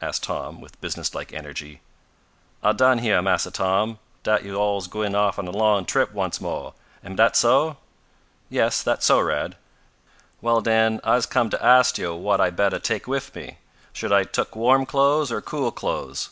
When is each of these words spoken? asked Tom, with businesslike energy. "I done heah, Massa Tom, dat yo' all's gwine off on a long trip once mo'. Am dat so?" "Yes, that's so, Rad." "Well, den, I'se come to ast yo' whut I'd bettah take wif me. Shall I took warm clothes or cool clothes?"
asked 0.00 0.22
Tom, 0.22 0.60
with 0.60 0.80
businesslike 0.80 1.32
energy. 1.32 1.80
"I 2.62 2.70
done 2.70 2.98
heah, 2.98 3.20
Massa 3.20 3.50
Tom, 3.50 3.98
dat 4.22 4.44
yo' 4.44 4.54
all's 4.54 4.86
gwine 4.86 5.16
off 5.16 5.36
on 5.36 5.48
a 5.48 5.50
long 5.50 5.84
trip 5.84 6.12
once 6.12 6.40
mo'. 6.40 6.74
Am 7.02 7.16
dat 7.16 7.34
so?" 7.34 7.76
"Yes, 8.48 8.84
that's 8.84 9.06
so, 9.06 9.18
Rad." 9.18 9.56
"Well, 10.40 10.60
den, 10.60 11.00
I'se 11.02 11.26
come 11.26 11.50
to 11.50 11.60
ast 11.60 11.98
yo' 11.98 12.16
whut 12.16 12.40
I'd 12.40 12.54
bettah 12.54 12.78
take 12.78 13.08
wif 13.08 13.34
me. 13.34 13.58
Shall 13.92 14.14
I 14.14 14.22
took 14.22 14.54
warm 14.54 14.86
clothes 14.86 15.32
or 15.32 15.40
cool 15.40 15.72
clothes?" 15.72 16.30